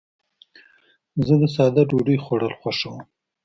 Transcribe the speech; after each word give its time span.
زه 1.25 1.33
د 1.41 1.43
ساده 1.55 1.83
ډوډۍ 1.89 2.17
خوړل 2.23 2.53
خوښوم. 2.59 2.99